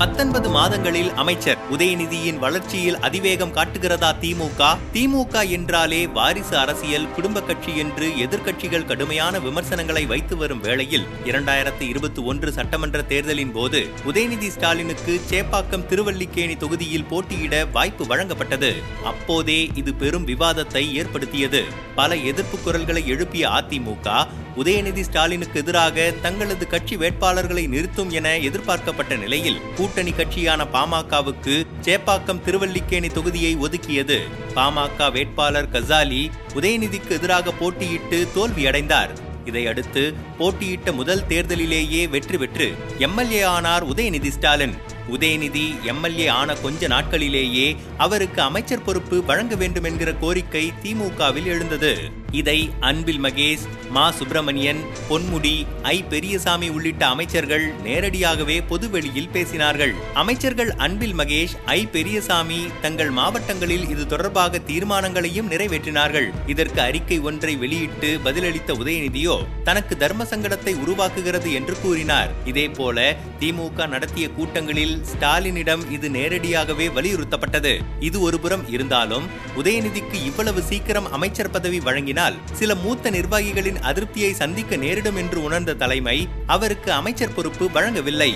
பத்தொன்பது 0.00 0.48
மாதங்களில் 0.48 1.14
அமைச்சர் 1.14 1.58
உதயநிதியின் 1.70 2.38
வளர்ச்சியில் 2.38 2.98
அதிவேகம் 2.98 3.52
காட்டுகிறதா 3.52 4.14
திமுக? 4.20 4.76
திமுக 4.92 5.50
என்றாலே 5.50 6.06
வாரிசு 6.06 6.56
அரசியல் 6.56 7.10
குடும்ப 7.10 7.42
கட்சி 7.42 7.76
என்று 7.76 8.08
எதிர்க்கட்சிகள் 8.08 8.84
கடுமையான 8.84 9.38
விமர்சனங்களை 9.38 10.06
வைத்து 10.06 10.36
வரும் 10.36 10.60
வேளையில் 10.60 11.06
இரண்டாயிரத்து 11.24 11.80
இருபத்தி 11.80 12.22
ஒன்று 12.22 12.52
சட்டமன்ற 12.52 13.02
தேர்தலின் 13.02 13.52
போது 13.52 13.88
உதயநிதி 14.06 14.48
ஸ்டாலினுக்கு 14.48 15.20
சேப்பாக்கம் 15.30 15.86
திருவல்லிக்கேணி 15.86 16.56
தொகுதியில் 16.56 17.04
போட்டியிட 17.04 17.64
வாய்ப்பு 17.64 18.04
வழங்கப்பட்டது. 18.04 18.72
அப்போதே 19.04 19.70
இது 19.74 19.94
பெரும் 19.94 20.26
விவாதத்தை 20.26 20.94
ஏற்படுத்தியது. 20.94 21.64
பல 21.94 22.16
எதிர்ப்பு 22.16 22.58
குரல்களை 22.58 23.08
எழுப்பிய 23.08 23.48
அதிமுக 23.48 24.26
உதயநிதி 24.56 25.00
ஸ்டாலினுக்கு 25.00 25.60
எதிராக 25.60 26.12
தங்களது 26.22 26.66
கட்சி 26.66 26.96
வேட்பாளர்களை 26.96 27.68
நிறுத்தும் 27.68 28.10
என 28.10 28.38
எதிர்பார்க்கப்பட்ட 28.38 29.16
நிலையில் 29.16 29.60
கூட்டணி 29.76 30.10
கட்சியான 30.10 30.64
பாமகவுக்கு 30.72 31.66
சேப்பாக்கம் 31.82 32.40
திருவல்லிக்கேணி 32.40 33.08
தொகுதியை 33.08 33.56
ஒதுக்கியது. 33.56 34.18
பாமக 34.54 35.12
வேட்பாளர் 35.12 35.70
கசாலி 35.70 36.30
உதயநிதிக்கு 36.54 37.10
எதிராக 37.10 37.52
போட்டியிட்டு 37.60 38.26
தோல்வியடைந்தார். 38.36 39.08
இதையடுத்து 39.44 40.14
போட்டியிட்ட 40.38 40.92
முதல் 40.92 41.26
தேர்தலிலேயே 41.26 42.08
வெற்றி 42.08 42.38
பெற்று 42.38 42.74
எம்எல்ஏ 42.98 43.42
ஆனார் 43.42 43.86
உதயநிதி 43.86 44.28
ஸ்டாலின். 44.28 44.74
உதயநிதி 45.10 45.84
எம்எல்ஏ 45.84 46.26
ஆன 46.26 46.54
கொஞ்ச 46.54 46.88
நாட்களிலேயே 46.88 47.76
அவருக்கு 47.96 48.42
அமைச்சர் 48.42 48.82
பொறுப்பு 48.82 49.24
வழங்க 49.24 49.54
வேண்டும் 49.54 49.84
என்கிற 49.84 50.12
கோரிக்கை 50.12 50.72
திமுகவில் 50.82 51.44
எழுந்தது. 51.44 52.18
இதை 52.32 52.70
அன்பில் 52.80 53.20
மகேஷ் 53.20 53.64
மா 53.90 54.10
சுப்பிரமணியன் 54.10 54.80
பொன்முடி 55.08 55.66
ஐ 55.82 56.02
பெரியசாமி 56.02 56.68
உள்ளிட்ட 56.68 57.06
அமைச்சர்கள் 57.06 57.72
நேரடியாகவே 57.82 58.62
பொதுவெளியில் 58.62 59.28
பேசினார்கள். 59.32 59.94
அமைச்சர்கள் 60.14 60.70
அன்பில் 60.74 61.14
மகேஷ் 61.14 61.54
ஐ 61.64 61.86
பெரியசாமி 61.86 62.60
தங்கள் 62.80 63.10
மாவட்டங்களில் 63.10 63.88
இது 63.88 64.06
தொடர்பாக 64.06 64.58
தீர்மானங்களையும் 64.58 65.50
நிறைவேற்றினார்கள். 65.50 66.28
இதற்கு 66.46 66.80
அறிக்கை 66.80 67.18
ஒன்றை 67.18 67.56
வெளியிட்டு 67.56 68.20
பதிலளித்த 68.24 68.72
உதயநிதியோ 68.72 69.46
தனக்கு 69.64 69.96
தர்ம 69.96 70.24
சங்கடத்தை 70.24 70.74
உருவாக்குகிறது 70.84 71.52
என்று 71.52 71.76
கூறினார். 71.82 72.30
இதேபோல 72.44 73.16
திமுக 73.40 73.88
நடத்திய 73.88 74.30
கூட்டங்களில் 74.30 75.00
ஸ்டாலினிடம் 75.12 75.90
இது 75.90 76.10
நேரடியாகவே 76.10 76.88
வலியுறுத்தப்பட்டது. 76.88 77.80
இது 78.00 78.20
ஒருபுறம் 78.20 78.68
இருந்தாலும் 78.68 79.28
உதயநிதிக்கு 79.56 80.24
இவ்வளவு 80.24 80.62
சீக்கிரம் 80.62 81.12
அமைச்சர் 81.12 81.50
பதவி 81.50 81.80
பின்னால் 82.20 82.56
சில 82.58 82.74
மூத்த 82.80 83.10
நிர்வாகிகளின் 83.10 83.78
அதிருப்தியை 83.88 84.30
சந்திக்க 84.40 84.76
நேரிடும் 84.82 85.18
என்று 85.20 85.38
உணர்ந்த 85.46 85.76
தலைமை 85.82 86.16
அவருக்கு 86.54 86.90
அமைச்சர் 86.96 87.32
பொறுப்பு 87.36 87.66
வழங்கவில்லை. 87.76 88.28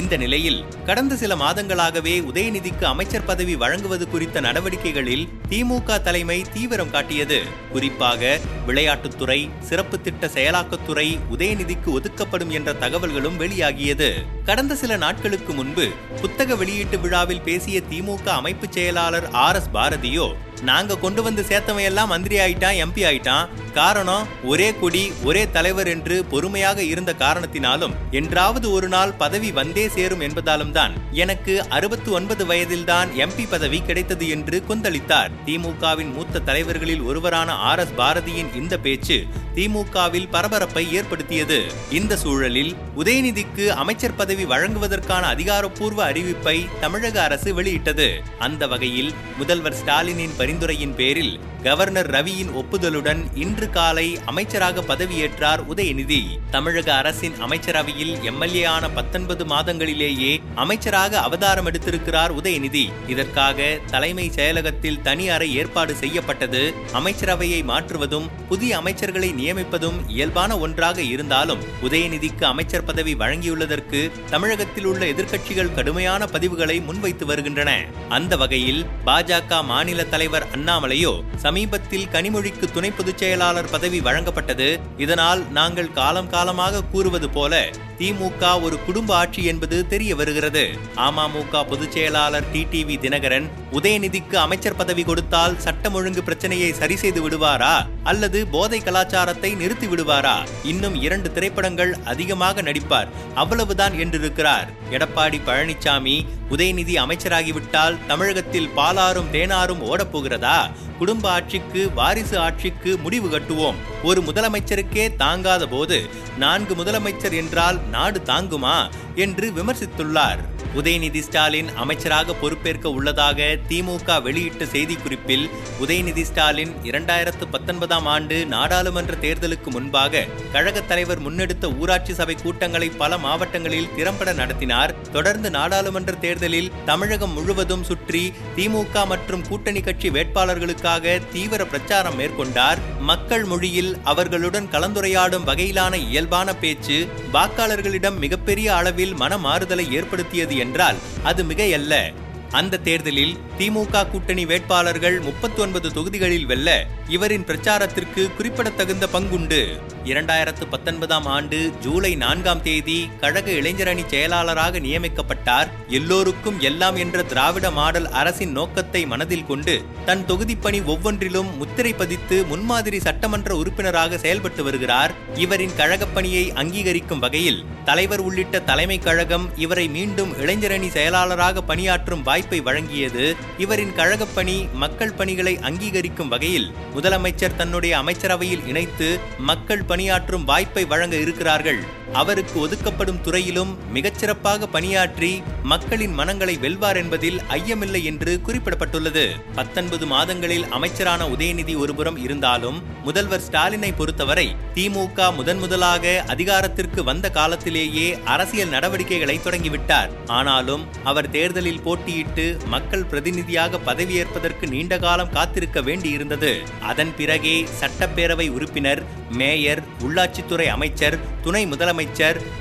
இந்த 0.00 0.14
நிலையில் 0.22 0.58
கடந்த 0.88 1.16
சில 1.16 1.34
மாதங்களாகவே 1.42 2.14
உதயநிதிக்கு 2.30 2.84
அமைச்சர் 2.92 3.28
பதவி 3.30 3.54
வழங்குவது 3.62 4.08
குறித்த 4.14 4.40
நடவடிக்கைகளில் 4.46 5.24
திமுக 5.52 6.00
தலைமை 6.08 6.38
தீவிரம் 6.54 6.92
காட்டியது. 6.96 7.38
குறிப்பாக 7.74 8.32
விளையாட்டுத்துறை 8.70 9.40
சிறப்பு 9.68 9.98
திட்ட 10.00 10.30
செயலாக்கத்துறை 10.38 11.06
உதயநிதிக்கு 11.36 11.90
ஒதுக்கப்படும் 11.98 12.52
என்ற 12.60 12.76
தகவல்களும் 12.82 13.40
வெளியாகியது. 13.44 14.10
கடந்த 14.50 14.74
சில 14.82 14.92
நாட்களுக்கு 15.04 15.54
முன்பு 15.60 15.88
புத்தக 16.20 16.54
வெளியீட்டு 16.62 16.98
விழாவில் 16.98 17.46
பேசிய 17.48 17.78
திமுக 17.92 18.28
அமைப்பு 18.40 18.68
செயலாளர் 18.78 19.30
ஆர் 19.46 19.60
எஸ் 19.62 19.72
பாரதியோ 19.78 20.28
நாங்க 20.68 20.92
கொண்டு 21.02 21.20
வந்து 21.22 21.42
சேர்த்தவையெல்லாம் 21.48 22.12
மந்திரி 22.12 22.36
ஆயிட்டான் 22.44 22.78
எம்பி 22.84 23.02
ஆயிட்டான் 23.08 23.27
காரணம் 23.74 24.26
ஒரே 24.44 24.74
கொடி 24.80 25.12
ஒரே 25.24 25.50
தலைவர் 25.50 25.88
என்று 25.88 26.24
பொறுமையாக 26.24 26.82
இருந்த 26.82 27.14
காரணத்தினாலும் 27.18 27.94
என்றாவது 28.10 28.72
ஒரு 28.72 28.88
நாள் 28.88 29.12
பதவி 29.12 29.52
வந்தே 29.52 29.88
சேரும் 29.88 30.20
என்பதாலும் 30.20 30.70
தான் 30.70 30.94
எனக்கு 31.12 31.68
அறுபத்தி 31.68 32.10
ஒன்பது 32.10 32.46
வயதில்தான் 32.46 33.08
எம்பி 33.24 33.48
பதவி 33.48 33.80
கிடைத்தது 33.80 34.28
என்று 34.28 34.62
கொந்தளித்தார். 34.68 35.30
திமுகவின் 35.46 36.12
மூத்த 36.12 36.38
தலைவர்களில் 36.38 37.02
ஒருவரான 37.02 37.52
ஆர் 37.52 37.78
எஸ் 37.78 37.94
பாரதியின் 37.96 38.54
இந்த 38.54 38.78
பேச்சு 38.78 39.18
திமுகவில் 39.54 40.28
பரபரப்பை 40.30 40.92
ஏற்படுத்தியது. 40.92 41.58
இந்த 41.90 42.16
சூழலில் 42.16 42.76
உதயநிதிக்கு 42.96 43.66
அமைச்சர் 43.68 44.14
பதவி 44.14 44.44
வழங்குவதற்கான 44.44 45.26
அதிகாரப்பூர்வ 45.26 46.12
அறிவிப்பை 46.12 46.56
தமிழக 46.80 47.22
அரசு 47.22 47.54
வெளியிட்டது. 47.54 48.08
அந்த 48.38 48.66
வகையில் 48.66 49.12
முதல்வர் 49.38 49.76
ஸ்டாலினின் 49.84 50.36
பரிந்துரையின் 50.38 50.94
பேரில் 50.94 51.40
கவர்னர் 51.62 52.10
ரவியின் 52.10 52.50
ஒப்புதலுடன் 52.54 53.24
இன்று 53.34 53.70
காலை 53.70 54.18
அமைச்சராக 54.24 54.80
பதவியேற்றார் 54.80 55.62
உதயநிதி. 55.74 56.22
தமிழக 56.50 56.94
அரசின் 56.94 57.34
அமைச்சரவையில் 57.40 58.22
எம்எல்ஏ 58.22 58.64
ஆன 58.64 58.90
பத்தொன்பது 58.90 59.44
மாதங்களிலேயே 59.44 60.40
அமைச்சராக 60.54 61.20
அவதாரம் 61.20 61.70
எடுத்திருக்கிறார் 61.70 62.34
உதயநிதி. 62.34 62.92
இதற்காக 63.06 63.78
தலைமை 63.90 64.30
செயலகத்தில் 64.34 65.00
தனி 65.00 65.28
அறை 65.28 65.56
ஏற்பாடு 65.56 65.94
செய்யப்பட்டது. 65.94 66.74
அமைச்சரவையை 66.92 67.64
மாற்றுவதும் 67.64 68.28
புதிய 68.48 68.78
அமைச்சர்களை 68.78 69.32
நியமிப்பதும் 69.32 70.08
இயல்பான 70.08 70.58
ஒன்றாக 70.58 71.02
இருந்தாலும் 71.02 71.58
உதயநிதிக்கு 71.82 72.42
அமைச்சர் 72.42 72.84
பதவி 72.84 73.14
வழங்கியுள்ளதற்கு 73.14 74.10
தமிழகத்தில் 74.30 74.84
உள்ள 74.84 75.04
எதிர்க்கட்சிகள் 75.06 75.74
கடுமையான 75.74 76.24
பதிவுகளை 76.24 76.84
முன்வைத்து 76.84 77.26
வருகின்றன. 77.26 77.84
அந்த 78.08 78.36
வகையில் 78.36 78.86
பாஜக 79.06 79.64
மாநில 79.64 80.04
தலைவர் 80.04 80.46
அண்ணாமலையோ 80.56 81.22
சமீபத்தில் 81.48 82.08
கனிமொழிக்கு 82.12 82.66
துணை 82.72 82.90
பொதுச் 82.90 83.18
செயலாளர் 83.18 83.70
பதவி 83.70 83.98
வழங்கப்பட்டது. 84.00 84.66
இதனால் 84.96 85.42
நாங்கள் 85.50 85.92
காலம் 85.92 86.30
காலமாக 86.30 86.82
கூறுவது 86.84 87.28
போல 87.30 87.54
திமுக 87.98 88.60
ஒரு 88.62 88.76
குடும்ப 88.86 89.10
ஆட்சி 89.14 89.44
என்பது 89.44 89.76
தெரிய 89.86 90.14
வருகிறது. 90.14 90.64
அமமுக 90.94 91.62
பொதுச் 91.68 91.92
செயலாளர் 91.92 92.48
டிடிவி 92.52 92.96
தினகரன் 93.04 93.46
உதயநிதிக்கு 93.72 94.34
அமைச்சர் 94.34 94.76
பதவி 94.76 95.02
கொடுத்தால் 95.02 95.58
சட்டம் 95.58 95.94
ஒழுங்கு 95.94 96.22
பிரச்சனையை 96.22 96.72
சரி 96.72 96.96
செய்து 96.96 97.22
விடுவாரா? 97.28 97.74
அல்லது 98.02 98.46
போதை 98.46 98.80
கலாச்சாரத்தை 98.80 99.54
நிறுத்தி 99.54 99.86
விடுவாரா 99.86 100.46
இன்னும் 100.62 101.02
இரண்டு 101.02 101.32
திரைப்படங்கள் 101.32 101.96
அதிகமாக 102.04 102.62
நடிப்பார். 102.62 103.08
அவ்வளவுதான் 103.34 103.92
என்றிருக்கிறார். 103.92 104.66
எடப்பாடி 104.90 105.40
பழனிசாமி 105.46 106.26
உதயநிதி 106.50 106.96
அமைச்சராகிவிட்டால் 106.96 108.06
தமிழகத்தில் 108.06 108.70
பாலாரும் 108.76 109.30
தேனாரும் 109.32 109.82
ஓடப்போகிறதா? 109.82 110.70
குடும்ப 110.98 111.30
ஆட்சிக்கு 111.30 111.92
வாரிசு 111.92 112.38
ஆட்சிக்கு 112.38 112.96
முடிவு 112.96 113.38
கட்டுவோம். 113.38 113.74
ஒரு 114.02 114.22
முதலமைச்சருக்கே 114.22 115.16
தாங்காத 115.16 115.66
போது 115.66 116.08
நான்கு 116.38 116.74
முதலமைச்சர் 116.74 117.36
என்றால் 117.36 117.88
நாடு 117.88 118.20
தாங்குமா? 118.24 118.90
என்று 119.14 119.52
விமர்சித்துள்ளார். 119.56 120.38
உதயநிதி 120.76 121.20
ஸ்டாலின் 121.20 121.68
அமைச்சராக 121.76 122.34
பொறுப்பேற்க 122.34 122.90
உள்ளதாக 122.90 123.58
திமுக 123.68 124.22
வெளியிட்ட 124.22 124.64
செய்திக்குறிப்பில் 124.64 125.50
உதயநிதி 125.80 126.22
ஸ்டாலின் 126.22 126.72
இரண்டாயிரத்து 126.82 127.44
பத்தொன்பதாம் 127.50 128.06
ஆண்டு 128.06 128.46
நாடாளுமன்ற 128.46 129.14
தேர்தலுக்கு 129.14 129.64
முன்பாக 129.64 130.26
கழகத் 130.52 130.88
தலைவர் 130.88 131.20
முன்னெடுத்த 131.20 131.78
ஊராட்சி 131.78 132.14
சபை 132.14 132.34
கூட்டங்களை 132.34 132.88
பல 132.88 133.18
மாவட்டங்களில் 133.18 133.88
திறம்பட 133.96 134.32
நடத்தினார். 134.32 134.94
தொடர்ந்து 135.10 135.50
நாடாளுமன்ற 135.50 136.12
தேர்தலில் 136.12 136.70
தமிழகம் 136.84 137.32
முழுவதும் 137.32 137.84
சுற்றி 137.84 138.32
திமுக 138.56 139.06
மற்றும் 139.06 139.46
கூட்டணி 139.48 139.80
கட்சி 139.80 140.10
வேட்பாளர்களுக்காக 140.10 141.22
தீவிர 141.32 141.64
பிரச்சாரம் 141.64 142.18
மேற்கொண்டார். 142.18 142.78
மக்கள் 143.00 143.44
மொழியில் 143.44 143.96
அவர்களுடன் 144.04 144.66
கலந்துரையாடும் 144.66 145.44
வகையிலான 145.46 145.94
இயல்பான 145.94 146.54
பேச்சு 146.54 147.08
வாக்காளர்களிடம் 147.32 148.18
மிகப்பெரிய 148.18 148.76
அளவில் 148.76 149.14
மனமாறுதலை 149.14 149.90
ஏற்படுத்தியது 149.90 150.56
என்றால் 150.58 150.96
அது 151.22 151.44
மிகையல்ல. 151.44 152.12
அந்த 152.50 152.78
தேர்தலில் 152.78 153.36
திமுக 153.58 154.10
கூட்டணி 154.10 154.46
வேட்பாளர்கள் 154.46 155.20
முப்பத்தி 155.20 155.62
ஒன்பது 155.62 155.92
தொகுதிகளில் 155.92 156.46
வெல்ல 156.46 156.86
இவரின் 157.08 157.44
பிரச்சாரத்திற்கு 157.44 158.34
குறிப்பிடத்தகுந்த 158.36 159.08
பங்குண்டு. 159.12 159.82
இரண்டாயிரத்து 160.08 160.66
பத்தொன்பதாம் 160.70 161.26
ஆண்டு 161.26 161.72
ஜூலை 161.80 162.14
நான்காம் 162.14 162.62
தேதி 162.62 163.10
கழக 163.20 163.50
இளைஞரணி 163.50 164.06
செயலாளராக 164.06 164.78
நியமிக்கப்பட்டார். 164.78 165.68
எல்லோருக்கும் 165.88 166.60
எல்லாம் 166.60 166.96
என்ற 166.96 167.22
திராவிட 167.22 167.70
மாடல் 167.70 168.08
அரசின் 168.08 168.52
நோக்கத்தை 168.52 169.06
மனதில் 169.06 169.46
கொண்டு 169.46 169.82
தன் 170.06 170.24
தொகுதிப்பணி 170.28 170.84
ஒவ்வொன்றிலும் 170.84 171.56
முத்திரை 171.56 171.92
பதித்து 171.92 172.44
முன்மாதிரி 172.44 173.00
சட்டமன்ற 173.00 173.56
உறுப்பினராக 173.56 174.18
செயல்பட்டு 174.18 174.64
வருகிறார். 174.64 175.14
இவரின் 175.34 175.70
கழகப் 175.76 176.14
பணியை 176.14 176.52
அங்கீகரிக்கும் 176.52 177.18
வகையில் 177.18 177.64
தலைவர் 177.84 178.20
உள்ளிட்ட 178.20 178.60
தலைமை 178.60 178.98
கழகம் 178.98 179.50
இவரை 179.56 179.88
மீண்டும் 179.88 180.32
இளைஞரணி 180.32 180.88
செயலாளராக 180.88 181.62
பணியாற்றும் 181.62 182.22
வாய்ப்பை 182.22 182.62
வழங்கியது. 182.62 183.36
இவரின் 183.58 183.94
கழகப் 183.94 184.34
பணி 184.34 184.68
மக்கள் 184.74 185.12
பணிகளை 185.12 185.58
அங்கீகரிக்கும் 185.58 186.28
வகையில் 186.28 186.72
முதலமைச்சர் 186.94 187.56
தன்னுடைய 187.56 187.96
அமைச்சரவையில் 187.98 188.66
இணைத்து 188.66 189.20
மக்கள் 189.38 189.96
பணியாற்றும் 189.98 190.44
வாய்ப்பை 190.44 190.84
வழங்க 190.84 191.16
இருக்கிறார்கள். 191.16 191.78
அவருக்கு 192.12 192.60
ஒதுக்கப்படும் 192.60 193.20
துறையிலும் 193.20 193.78
மிகச்சிறப்பாக 193.94 194.66
பணியாற்றி 194.66 195.42
மக்களின் 195.62 196.12
மனங்களை 196.12 196.56
வெல்வார் 196.56 196.96
என்பதில் 196.96 197.40
ஐயமில்லை 197.50 198.04
என்று 198.04 198.40
குறிப்பிடப்பட்டுள்ளது. 198.46 199.36
பத்தொன்பது 199.54 200.06
மாதங்களில் 200.06 200.68
அமைச்சரான 200.68 201.26
உதயநிதி 201.28 201.76
ஒருபுறம் 201.76 202.16
இருந்தாலும் 202.16 202.82
முதல்வர் 203.04 203.42
ஸ்டாலினை 203.50 203.96
பொறுத்தவரை 203.96 204.56
திமுக 204.74 205.34
முதன் 205.34 205.58
முதலாக 205.58 206.24
அதிகாரத்திற்கு 206.26 207.04
வந்த 207.04 207.30
காலத்திலேயே 207.30 208.18
அரசியல் 208.24 208.68
நடவடிக்கைகளை 208.68 209.40
தொடங்கிவிட்டார். 209.44 210.10
ஆனாலும் 210.26 210.84
அவர் 211.04 211.30
தேர்தலில் 211.30 211.82
போட்டியிட்டு 211.84 212.66
மக்கள் 212.66 213.04
பிரதிநிதியாக 213.04 213.78
பதவியேற்பதற்கு 213.86 214.68
நீண்ட 214.68 214.98
காலம் 214.98 215.30
காத்திருக்க 215.30 215.80
வேண்டியிருந்தது. 215.80 216.58
அதன் 216.82 217.16
பிறகே 217.16 217.66
சட்டப்பேரவை 217.80 218.50
உறுப்பினர் 218.50 219.02
மேயர் 219.30 219.82
உள்ளாட்சித்துறை 220.08 220.66
அமைச்சர் 220.66 221.18
துணை 221.42 221.66
முதலமைச்சர் 221.66 221.96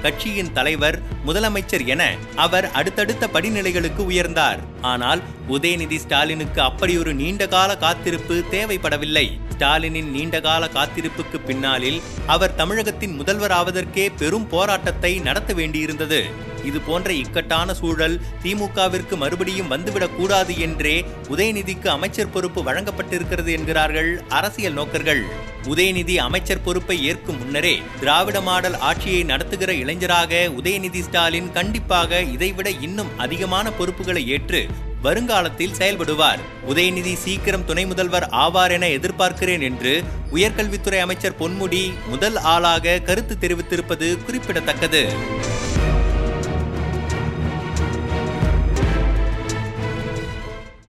கட்சியின் 0.01 0.53
தலைவர் 0.53 1.01
முதலமைச்சர் 1.25 1.85
என 1.85 2.15
அவர் 2.35 2.71
அடுத்தடுத்த 2.71 3.29
படிநிலைகளுக்கு 3.33 4.03
உயர்ந்தார். 4.09 4.57
ஆனால் 4.81 5.21
உதயநிதி 5.49 5.95
ஸ்டாலினுக்கு 5.95 6.61
அப்படி 6.61 6.97
ஒரு 6.97 7.13
நீண்டகால 7.13 7.77
காத்திருப்பு 7.77 8.43
தேவைப்படவில்லை. 8.51 9.39
ஸ்டாலினின் 9.57 10.09
நீண்டகால 10.09 10.69
காத்திருப்புக்கு 10.73 11.45
பின்னாளில் 11.45 12.01
அவர் 12.27 12.55
தமிழகத்தின் 12.55 13.15
முதல்வர் 13.15 13.51
ஆவதற்கே 13.51 14.11
பெரும் 14.17 14.47
போராட்டத்தை 14.47 15.19
நடத்த 15.19 15.53
வேண்டியிருந்தது. 15.53 16.21
இது 16.67 16.79
போன்ற 16.79 17.13
இக்கட்டான 17.13 17.73
சூழல் 17.73 18.21
திமுகவிற்கு 18.43 19.15
மறுபடியும் 19.15 19.71
வந்துவிடக் 19.71 20.15
கூடாது 20.15 20.59
என்றே 20.59 21.05
உதயநிதிக்கு 21.29 21.87
அமைச்சர் 21.87 22.31
பொறுப்பு 22.31 22.63
வழங்கப்பட்டிருக்கிறது 22.63 23.51
என்கிறார்கள் 23.51 24.23
அரசியல் 24.29 24.73
நோக்கர்கள். 24.73 25.23
உதயநிதி 25.63 26.15
அமைச்சர் 26.15 26.63
பொறுப்பை 26.63 27.05
ஏற்கும் 27.05 27.37
முன்னரே 27.37 27.81
திராவிட 27.99 28.41
மாடல் 28.41 28.77
ஆட்சியை 28.79 29.23
நடத்துகிற 29.23 29.73
இளைஞராக 29.73 30.51
உதயநிதி 30.61 31.01
ஸ்டாலின் 31.01 31.51
கண்டிப்பாக 31.51 32.21
இதைவிட 32.21 32.69
இன்னும் 32.69 33.19
அதிகமான 33.19 33.71
பொறுப்புகளை 33.71 34.27
ஏற்று 34.27 34.65
வருங்காலத்தில் 35.01 35.75
செயல்படுவார். 35.77 36.39
உதயநிதி 36.69 37.13
சீக்கிரம் 37.13 37.65
துணை 37.65 37.85
முதல்வர் 37.85 38.29
ஆவார் 38.31 38.71
என 38.71 38.87
எதிர்பார்க்கிறேன் 38.87 39.61
என்று 39.61 40.03
உயர்கல்வித்துறை 40.33 40.99
அமைச்சர் 40.99 41.37
பொன்முடி 41.39 41.91
முதல் 42.07 42.35
ஆளாக 42.35 42.99
கருத்து 42.99 43.37
தெரிவித்திருப்பது 43.41 44.23
குறிப்பிடத்தக்கது. 44.23 45.09